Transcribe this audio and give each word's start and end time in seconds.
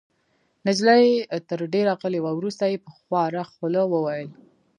نجلۍ 0.67 1.05
تر 1.49 1.59
دېره 1.73 1.93
غلې 2.01 2.19
وه. 2.23 2.31
وروسته 2.35 2.63
يې 2.71 2.77
په 2.85 2.91
خواره 2.99 3.43
خوله 3.51 3.81
وویل: 3.93 4.29